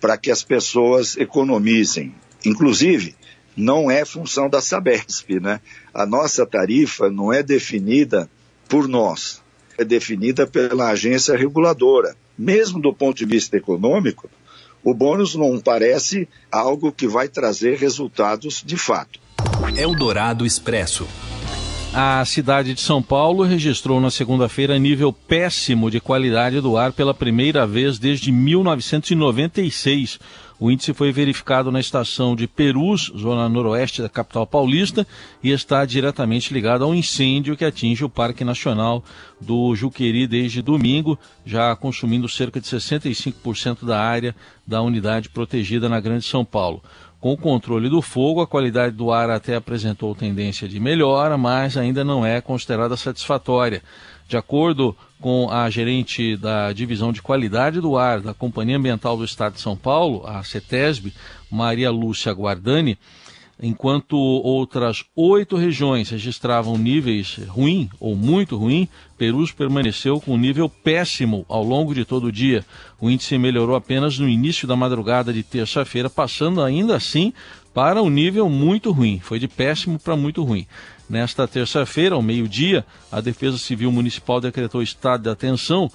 para 0.00 0.16
que 0.16 0.30
as 0.30 0.42
pessoas 0.42 1.16
economizem. 1.16 2.14
Inclusive, 2.44 3.14
não 3.56 3.90
é 3.90 4.04
função 4.04 4.48
da 4.48 4.60
Sabesp, 4.60 5.40
né? 5.40 5.60
A 5.92 6.06
nossa 6.06 6.46
tarifa 6.46 7.10
não 7.10 7.32
é 7.32 7.42
definida 7.42 8.28
por 8.68 8.86
nós, 8.88 9.42
é 9.76 9.84
definida 9.84 10.46
pela 10.46 10.90
agência 10.90 11.36
reguladora. 11.36 12.16
Mesmo 12.38 12.80
do 12.80 12.94
ponto 12.94 13.16
de 13.18 13.26
vista 13.26 13.56
econômico, 13.56 14.30
o 14.82 14.94
bônus 14.94 15.34
não 15.34 15.58
parece 15.58 16.28
algo 16.50 16.90
que 16.92 17.06
vai 17.06 17.28
trazer 17.28 17.76
resultados 17.76 18.62
de 18.64 18.76
fato. 18.76 19.20
Eldorado 19.76 20.46
Expresso. 20.46 21.06
A 21.92 22.24
cidade 22.24 22.72
de 22.72 22.80
São 22.80 23.02
Paulo 23.02 23.42
registrou 23.42 24.00
na 24.00 24.12
segunda-feira 24.12 24.78
nível 24.78 25.12
péssimo 25.12 25.90
de 25.90 25.98
qualidade 25.98 26.60
do 26.60 26.76
ar 26.76 26.92
pela 26.92 27.12
primeira 27.12 27.66
vez 27.66 27.98
desde 27.98 28.30
1996. 28.30 30.20
O 30.60 30.70
índice 30.70 30.94
foi 30.94 31.10
verificado 31.10 31.72
na 31.72 31.80
estação 31.80 32.36
de 32.36 32.46
Perus, 32.46 33.10
zona 33.18 33.48
noroeste 33.48 34.02
da 34.02 34.08
capital 34.08 34.46
paulista, 34.46 35.04
e 35.42 35.50
está 35.50 35.84
diretamente 35.84 36.54
ligado 36.54 36.84
ao 36.84 36.94
incêndio 36.94 37.56
que 37.56 37.64
atinge 37.64 38.04
o 38.04 38.08
Parque 38.08 38.44
Nacional 38.44 39.02
do 39.40 39.74
Juqueri 39.74 40.28
desde 40.28 40.62
domingo, 40.62 41.18
já 41.44 41.74
consumindo 41.74 42.28
cerca 42.28 42.60
de 42.60 42.68
65% 42.68 43.84
da 43.84 43.98
área 43.98 44.36
da 44.64 44.80
unidade 44.80 45.28
protegida 45.28 45.88
na 45.88 45.98
Grande 45.98 46.24
São 46.24 46.44
Paulo. 46.44 46.80
Com 47.20 47.34
o 47.34 47.36
controle 47.36 47.90
do 47.90 48.00
fogo, 48.00 48.40
a 48.40 48.46
qualidade 48.46 48.96
do 48.96 49.12
ar 49.12 49.28
até 49.28 49.54
apresentou 49.54 50.14
tendência 50.14 50.66
de 50.66 50.80
melhora, 50.80 51.36
mas 51.36 51.76
ainda 51.76 52.02
não 52.02 52.24
é 52.24 52.40
considerada 52.40 52.96
satisfatória. 52.96 53.82
De 54.26 54.38
acordo 54.38 54.96
com 55.20 55.50
a 55.50 55.68
gerente 55.68 56.34
da 56.34 56.72
Divisão 56.72 57.12
de 57.12 57.20
Qualidade 57.20 57.78
do 57.78 57.98
Ar 57.98 58.20
da 58.20 58.32
Companhia 58.32 58.78
Ambiental 58.78 59.18
do 59.18 59.24
Estado 59.24 59.54
de 59.54 59.60
São 59.60 59.76
Paulo, 59.76 60.26
a 60.26 60.42
CETESB, 60.42 61.12
Maria 61.50 61.90
Lúcia 61.90 62.32
Guardani, 62.32 62.96
enquanto 63.62 64.16
outras 64.16 65.04
oito 65.14 65.56
regiões 65.56 66.10
registravam 66.10 66.78
níveis 66.78 67.38
ruim 67.48 67.90
ou 68.00 68.16
muito 68.16 68.56
ruim, 68.56 68.88
Perus 69.18 69.52
permaneceu 69.52 70.20
com 70.20 70.36
nível 70.36 70.68
péssimo 70.68 71.44
ao 71.48 71.62
longo 71.62 71.94
de 71.94 72.04
todo 72.04 72.28
o 72.28 72.32
dia. 72.32 72.64
O 73.00 73.10
índice 73.10 73.36
melhorou 73.36 73.76
apenas 73.76 74.18
no 74.18 74.28
início 74.28 74.66
da 74.66 74.74
madrugada 74.74 75.32
de 75.32 75.42
terça-feira, 75.42 76.08
passando 76.08 76.62
ainda 76.62 76.96
assim 76.96 77.32
para 77.74 78.02
um 78.02 78.10
nível 78.10 78.48
muito 78.48 78.90
ruim. 78.90 79.20
Foi 79.22 79.38
de 79.38 79.46
péssimo 79.46 79.98
para 79.98 80.16
muito 80.16 80.42
ruim. 80.42 80.66
Nesta 81.08 81.46
terça-feira, 81.46 82.14
ao 82.14 82.22
meio-dia, 82.22 82.84
a 83.10 83.20
Defesa 83.20 83.58
Civil 83.58 83.90
Municipal 83.92 84.40
decretou 84.40 84.80
estado 84.82 85.24
de 85.24 85.28
atenção 85.28 85.90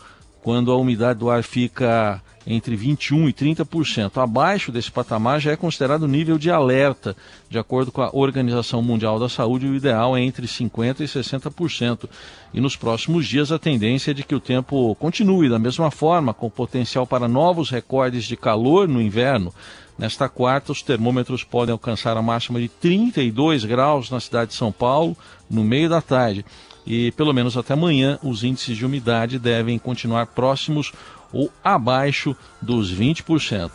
quando 0.45 0.71
a 0.71 0.77
umidade 0.77 1.17
do 1.17 1.27
ar 1.27 1.41
fica 1.41 2.21
entre 2.45 2.77
21% 2.77 3.29
e 3.29 3.33
30%. 3.33 4.21
Abaixo 4.21 4.71
desse 4.71 4.91
patamar 4.91 5.39
já 5.39 5.51
é 5.51 5.55
considerado 5.55 6.07
nível 6.07 6.37
de 6.37 6.51
alerta. 6.51 7.17
De 7.49 7.57
acordo 7.57 7.91
com 7.91 8.03
a 8.03 8.11
Organização 8.13 8.79
Mundial 8.83 9.17
da 9.19 9.27
Saúde, 9.27 9.65
o 9.65 9.73
ideal 9.73 10.15
é 10.15 10.21
entre 10.21 10.45
50% 10.45 10.99
e 10.99 11.05
60%. 11.05 12.07
E 12.53 12.61
nos 12.61 12.75
próximos 12.75 13.25
dias 13.25 13.51
a 13.51 13.57
tendência 13.57 14.11
é 14.11 14.13
de 14.13 14.21
que 14.21 14.35
o 14.35 14.39
tempo 14.39 14.93
continue 14.99 15.49
da 15.49 15.57
mesma 15.57 15.89
forma, 15.89 16.31
com 16.31 16.47
potencial 16.47 17.07
para 17.07 17.27
novos 17.27 17.71
recordes 17.71 18.25
de 18.25 18.37
calor 18.37 18.87
no 18.87 19.01
inverno. 19.01 19.51
Nesta 19.97 20.29
quarta, 20.29 20.71
os 20.71 20.83
termômetros 20.83 21.43
podem 21.43 21.73
alcançar 21.73 22.15
a 22.17 22.21
máxima 22.21 22.59
de 22.59 22.67
32 22.67 23.65
graus 23.65 24.11
na 24.11 24.19
cidade 24.19 24.51
de 24.51 24.57
São 24.57 24.71
Paulo, 24.71 25.17
no 25.49 25.63
meio 25.63 25.89
da 25.89 26.03
tarde. 26.03 26.45
E 26.85 27.11
pelo 27.11 27.33
menos 27.33 27.57
até 27.57 27.73
amanhã, 27.73 28.19
os 28.21 28.43
índices 28.43 28.77
de 28.77 28.85
umidade 28.85 29.39
devem 29.39 29.79
continuar 29.79 30.27
próximos 30.27 30.91
ou 31.33 31.51
abaixo 31.63 32.35
dos 32.61 32.93
20%. 32.93 33.71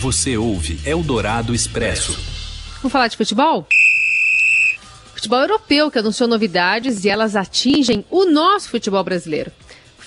Você 0.00 0.36
ouve 0.36 0.80
Eldorado 0.84 1.54
Expresso. 1.54 2.12
Vamos 2.76 2.92
falar 2.92 3.08
de 3.08 3.16
futebol? 3.16 3.66
Futebol 5.14 5.40
europeu 5.40 5.90
que 5.90 5.98
anunciou 5.98 6.28
novidades 6.28 7.04
e 7.04 7.08
elas 7.08 7.36
atingem 7.36 8.04
o 8.10 8.24
nosso 8.24 8.68
futebol 8.70 9.04
brasileiro. 9.04 9.52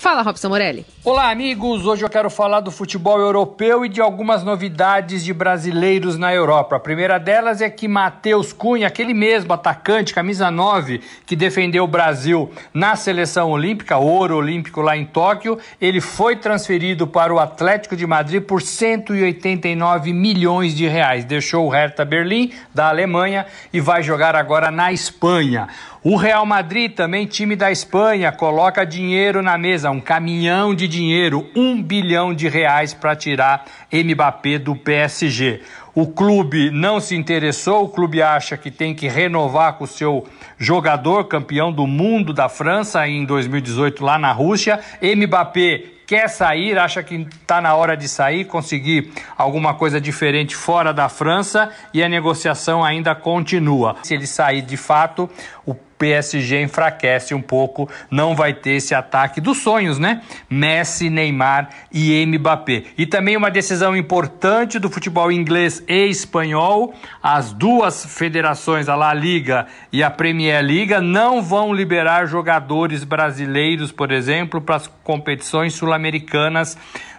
Fala, 0.06 0.22
Robson 0.22 0.50
Morelli. 0.50 0.86
Olá, 1.02 1.32
amigos. 1.32 1.84
Hoje 1.84 2.04
eu 2.04 2.08
quero 2.08 2.30
falar 2.30 2.60
do 2.60 2.70
futebol 2.70 3.18
europeu 3.18 3.84
e 3.84 3.88
de 3.88 4.00
algumas 4.00 4.44
novidades 4.44 5.24
de 5.24 5.32
brasileiros 5.32 6.16
na 6.16 6.32
Europa. 6.32 6.76
A 6.76 6.80
primeira 6.80 7.18
delas 7.18 7.60
é 7.60 7.68
que 7.68 7.88
Matheus 7.88 8.52
Cunha, 8.52 8.86
aquele 8.86 9.12
mesmo 9.12 9.52
atacante, 9.52 10.14
camisa 10.14 10.48
9, 10.48 11.00
que 11.26 11.34
defendeu 11.34 11.82
o 11.82 11.88
Brasil 11.88 12.48
na 12.72 12.94
seleção 12.94 13.50
olímpica, 13.50 13.96
ouro 13.96 14.36
olímpico 14.36 14.80
lá 14.80 14.96
em 14.96 15.04
Tóquio, 15.04 15.58
ele 15.80 16.00
foi 16.00 16.36
transferido 16.36 17.08
para 17.08 17.34
o 17.34 17.40
Atlético 17.40 17.96
de 17.96 18.06
Madrid 18.06 18.44
por 18.44 18.62
189 18.62 20.12
milhões 20.12 20.72
de 20.72 20.86
reais. 20.86 21.24
Deixou 21.24 21.66
o 21.66 21.70
Hertha 21.70 22.04
Berlim, 22.04 22.52
da 22.72 22.90
Alemanha, 22.90 23.44
e 23.72 23.80
vai 23.80 24.04
jogar 24.04 24.36
agora 24.36 24.70
na 24.70 24.92
Espanha. 24.92 25.66
O 26.08 26.14
Real 26.14 26.46
Madrid, 26.46 26.92
também 26.92 27.26
time 27.26 27.56
da 27.56 27.72
Espanha, 27.72 28.30
coloca 28.30 28.86
dinheiro 28.86 29.42
na 29.42 29.58
mesa, 29.58 29.90
um 29.90 30.00
caminhão 30.00 30.72
de 30.72 30.86
dinheiro, 30.86 31.50
um 31.52 31.82
bilhão 31.82 32.32
de 32.32 32.46
reais 32.46 32.94
para 32.94 33.16
tirar 33.16 33.64
Mbappé 33.92 34.56
do 34.56 34.76
PSG. 34.76 35.62
O 35.96 36.06
clube 36.06 36.70
não 36.70 37.00
se 37.00 37.16
interessou, 37.16 37.82
o 37.82 37.88
clube 37.88 38.22
acha 38.22 38.56
que 38.56 38.70
tem 38.70 38.94
que 38.94 39.08
renovar 39.08 39.72
com 39.72 39.82
o 39.82 39.88
seu 39.88 40.24
jogador, 40.56 41.24
campeão 41.24 41.72
do 41.72 41.88
mundo 41.88 42.32
da 42.32 42.48
França 42.48 43.04
em 43.08 43.24
2018 43.24 44.04
lá 44.04 44.16
na 44.16 44.30
Rússia. 44.30 44.78
Mbappé 45.02 45.86
quer 46.06 46.28
sair, 46.28 46.78
acha 46.78 47.02
que 47.02 47.16
está 47.16 47.60
na 47.60 47.74
hora 47.74 47.96
de 47.96 48.08
sair, 48.08 48.44
conseguir 48.44 49.10
alguma 49.36 49.74
coisa 49.74 50.00
diferente 50.00 50.54
fora 50.54 50.94
da 50.94 51.08
França 51.08 51.70
e 51.92 52.02
a 52.02 52.08
negociação 52.08 52.84
ainda 52.84 53.12
continua. 53.12 53.96
Se 54.04 54.14
ele 54.14 54.26
sair 54.26 54.62
de 54.62 54.76
fato, 54.76 55.28
o 55.64 55.74
PSG 55.98 56.62
enfraquece 56.62 57.34
um 57.34 57.40
pouco, 57.40 57.88
não 58.10 58.34
vai 58.34 58.52
ter 58.52 58.72
esse 58.72 58.94
ataque 58.94 59.40
dos 59.40 59.58
sonhos, 59.58 59.98
né? 59.98 60.22
Messi, 60.48 61.08
Neymar 61.08 61.70
e 61.92 62.24
Mbappé. 62.26 62.84
E 62.98 63.06
também 63.06 63.36
uma 63.36 63.50
decisão 63.50 63.96
importante 63.96 64.78
do 64.78 64.90
futebol 64.90 65.32
inglês 65.32 65.82
e 65.88 66.06
espanhol, 66.06 66.94
as 67.22 67.52
duas 67.52 68.04
federações, 68.06 68.88
a 68.88 68.94
La 68.94 69.14
Liga 69.14 69.66
e 69.92 70.02
a 70.02 70.10
Premier 70.10 70.62
Liga, 70.62 71.00
não 71.00 71.42
vão 71.42 71.72
liberar 71.72 72.26
jogadores 72.26 73.04
brasileiros, 73.04 73.90
por 73.90 74.12
exemplo, 74.12 74.60
para 74.60 74.76
as 74.76 74.86
competições 75.02 75.74
sul-americanas 75.74 76.76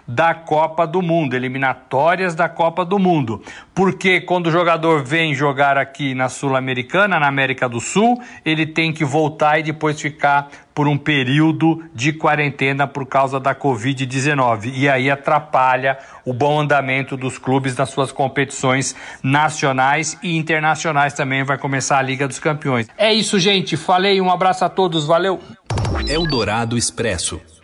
da 0.08 0.32
Copa 0.32 0.86
do 0.86 1.02
Mundo, 1.02 1.36
eliminatórias 1.36 2.34
da 2.34 2.48
Copa 2.48 2.82
do 2.82 2.98
Mundo. 2.98 3.42
Porque 3.74 4.22
quando 4.22 4.46
o 4.46 4.50
jogador 4.50 5.04
vem 5.04 5.34
jogar 5.34 5.76
aqui 5.76 6.14
na 6.14 6.30
Sul-Americana, 6.30 7.20
na 7.20 7.28
América 7.28 7.68
do 7.68 7.78
Sul, 7.78 8.18
ele 8.42 8.64
tem 8.64 8.90
que 8.90 9.04
voltar 9.04 9.58
e 9.58 9.62
depois 9.62 10.00
ficar 10.00 10.48
por 10.74 10.88
um 10.88 10.96
período 10.96 11.84
de 11.94 12.12
quarentena 12.12 12.86
por 12.86 13.04
causa 13.04 13.38
da 13.38 13.54
Covid-19. 13.54 14.72
E 14.74 14.88
aí 14.88 15.10
atrapalha 15.10 15.98
o 16.24 16.32
bom 16.32 16.60
andamento 16.60 17.16
dos 17.16 17.36
clubes 17.36 17.76
nas 17.76 17.90
suas 17.90 18.10
competições 18.10 18.96
nacionais 19.22 20.16
e 20.22 20.36
internacionais 20.36 21.12
também. 21.12 21.42
Vai 21.42 21.58
começar 21.58 21.98
a 21.98 22.02
Liga 22.02 22.26
dos 22.26 22.38
Campeões. 22.38 22.88
É 22.96 23.12
isso, 23.12 23.38
gente. 23.38 23.76
Falei, 23.76 24.20
um 24.20 24.30
abraço 24.30 24.64
a 24.64 24.68
todos, 24.68 25.04
valeu. 25.04 25.38
Eldorado 26.08 26.78
Expresso. 26.78 27.57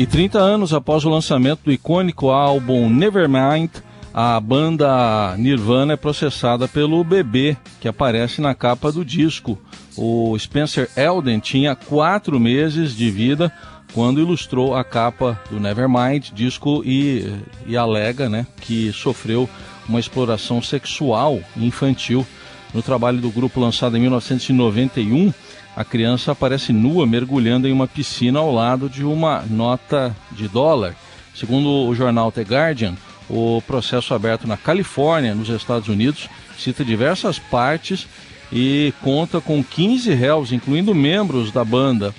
E 0.00 0.06
30 0.06 0.38
anos 0.38 0.72
após 0.72 1.04
o 1.04 1.10
lançamento 1.10 1.60
do 1.66 1.70
icônico 1.70 2.30
álbum 2.30 2.88
Nevermind, 2.88 3.68
a 4.14 4.40
banda 4.40 5.36
Nirvana 5.36 5.92
é 5.92 5.96
processada 5.96 6.66
pelo 6.66 7.04
bebê 7.04 7.54
que 7.82 7.86
aparece 7.86 8.40
na 8.40 8.54
capa 8.54 8.90
do 8.90 9.04
disco. 9.04 9.58
O 9.98 10.34
Spencer 10.38 10.88
Elden 10.96 11.38
tinha 11.38 11.76
quatro 11.76 12.40
meses 12.40 12.96
de 12.96 13.10
vida 13.10 13.52
quando 13.92 14.22
ilustrou 14.22 14.74
a 14.74 14.82
capa 14.82 15.38
do 15.50 15.60
Nevermind, 15.60 16.30
disco 16.32 16.82
e, 16.82 17.30
e 17.66 17.76
alega 17.76 18.26
né, 18.26 18.46
que 18.62 18.90
sofreu 18.94 19.46
uma 19.86 20.00
exploração 20.00 20.62
sexual 20.62 21.40
infantil. 21.54 22.26
No 22.72 22.80
trabalho 22.82 23.18
do 23.18 23.30
grupo 23.30 23.60
lançado 23.60 23.98
em 23.98 24.00
1991, 24.00 25.30
a 25.76 25.84
criança 25.84 26.32
aparece 26.32 26.72
nua 26.72 27.06
mergulhando 27.06 27.68
em 27.68 27.72
uma 27.72 27.86
piscina 27.86 28.38
ao 28.38 28.52
lado 28.52 28.88
de 28.88 29.04
uma 29.04 29.44
nota 29.48 30.14
de 30.32 30.48
dólar. 30.48 30.94
Segundo 31.34 31.88
o 31.88 31.94
jornal 31.94 32.32
The 32.32 32.42
Guardian, 32.42 32.94
o 33.28 33.62
processo 33.66 34.12
aberto 34.12 34.46
na 34.46 34.56
Califórnia, 34.56 35.34
nos 35.34 35.48
Estados 35.48 35.88
Unidos, 35.88 36.28
cita 36.58 36.84
diversas 36.84 37.38
partes 37.38 38.06
e 38.52 38.92
conta 39.02 39.40
com 39.40 39.62
15 39.62 40.12
réus, 40.12 40.52
incluindo 40.52 40.94
membros 40.94 41.52
da 41.52 41.64
banda. 41.64 42.14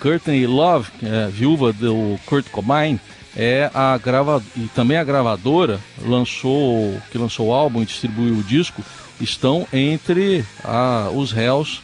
Courtney 0.00 0.46
Love, 0.46 0.90
é, 1.02 1.28
viúva 1.28 1.72
do 1.72 2.18
Kurt 2.26 2.48
Cobain, 2.50 3.00
é 3.36 3.70
a 3.72 3.96
grava 3.98 4.42
e 4.56 4.66
também 4.74 4.96
a 4.96 5.04
gravadora 5.04 5.78
lançou 6.02 6.98
que 7.10 7.18
lançou 7.18 7.48
o 7.48 7.52
álbum 7.52 7.82
e 7.82 7.86
distribuiu 7.86 8.34
o 8.34 8.42
disco 8.42 8.82
estão 9.20 9.66
entre 9.72 10.44
a, 10.64 11.10
os 11.12 11.32
réus 11.32 11.82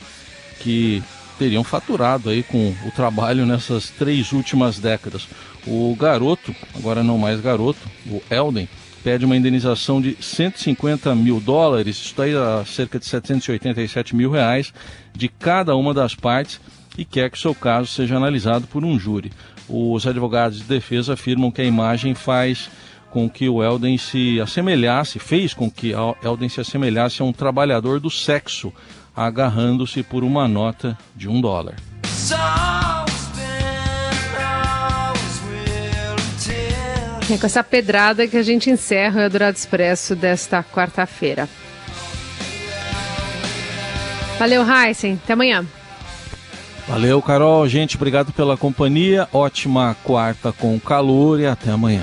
que 0.63 1.03
teriam 1.39 1.65
faturado 1.65 2.31
aí 2.31 2.43
com 2.43 2.75
o 2.87 2.91
trabalho 2.93 3.45
nessas 3.45 3.91
três 3.91 4.33
últimas 4.33 4.79
décadas. 4.79 5.27
O 5.67 5.95
garoto, 5.99 6.55
agora 6.75 7.03
não 7.03 7.19
mais 7.19 7.41
garoto, 7.41 7.81
o 8.07 8.23
Elden, 8.31 8.69
pede 9.03 9.25
uma 9.25 9.37
indenização 9.37 10.01
de 10.01 10.17
150 10.21 11.15
mil 11.15 11.41
dólares, 11.41 11.97
isso 11.97 12.23
aí 12.23 12.35
a 12.35 12.65
cerca 12.65 12.99
de 12.99 13.07
787 13.07 14.15
mil 14.15 14.31
reais, 14.31 14.73
de 15.13 15.29
cada 15.29 15.75
uma 15.77 15.93
das 15.93 16.15
partes 16.15 16.61
e 16.97 17.05
quer 17.05 17.31
que 17.31 17.39
seu 17.39 17.55
caso 17.55 17.89
seja 17.89 18.17
analisado 18.17 18.67
por 18.67 18.85
um 18.85 18.99
júri. 18.99 19.33
Os 19.69 20.07
advogados 20.07 20.59
de 20.59 20.65
defesa 20.65 21.15
afirmam 21.15 21.51
que 21.51 21.63
a 21.63 21.65
imagem 21.65 22.15
faz 22.15 22.71
com 23.11 23.29
que 23.29 23.49
o 23.49 23.63
Elden 23.63 23.99
se 23.99 24.41
assemelhasse, 24.41 25.19
fez 25.19 25.53
com 25.53 25.71
que 25.71 25.93
Elden 26.23 26.49
se 26.49 26.61
assemelhasse 26.61 27.21
a 27.21 27.25
um 27.25 27.33
trabalhador 27.33 28.01
do 28.01 28.09
sexo, 28.11 28.73
agarrando-se 29.17 30.03
por 30.03 30.25
uma 30.25 30.47
nota 30.49 30.97
de 31.15 31.29
um 31.29 31.41
dólar. 31.41 31.77
É 37.31 37.39
com 37.39 37.47
essa 37.47 37.65
pedrada 37.65 38.27
que 38.27 38.37
a 38.37 38.43
gente 38.43 38.69
encerra 38.69 39.21
o 39.21 39.25
Eldorado 39.25 39.57
Expresso 39.57 40.15
desta 40.15 40.63
quarta-feira. 40.63 41.49
Valeu, 44.39 44.63
Heisen. 44.69 45.19
Até 45.23 45.33
amanhã. 45.33 45.65
Valeu, 46.87 47.23
Carol. 47.23 47.67
Gente, 47.69 47.97
obrigado 47.97 48.33
pela 48.33 48.57
companhia. 48.57 49.29
Ótima 49.33 49.97
quarta 50.03 50.53
com 50.53 50.79
calor 50.79 51.41
e 51.41 51.47
até 51.47 51.71
amanhã. 51.71 52.03